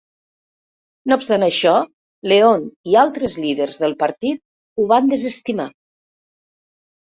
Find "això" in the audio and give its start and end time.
1.47-1.73